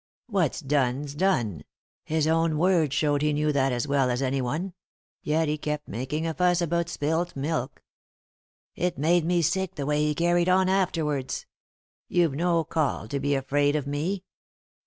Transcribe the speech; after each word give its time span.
What's 0.25 0.61
done's 0.61 1.13
done; 1.13 1.63
his 2.05 2.25
own 2.25 2.57
words 2.57 2.91
showed 2.95 3.21
he 3.21 3.33
knew 3.33 3.51
that 3.51 3.71
as 3.71 3.87
well 3.87 4.09
as 4.09 4.19
any 4.23 4.41
one; 4.41 4.73
yet 5.21 5.47
he 5.47 5.59
kept 5.59 5.87
making 5.87 6.25
a 6.25 6.33
fuss 6.33 6.59
about 6.59 6.89
spilt 6.89 7.35
milk. 7.35 7.83
It 8.73 8.97
made 8.97 9.25
me 9.25 9.43
sick 9.43 9.75
the 9.75 9.85
way 9.85 10.01
he 10.03 10.15
carried 10.15 10.49
on 10.49 10.69
afterwards. 10.69 11.45
You've 12.07 12.33
no 12.33 12.63
call 12.63 13.07
to 13.09 13.19
be 13.19 13.35
afraid 13.35 13.75
of 13.75 13.85
me." 13.85 14.23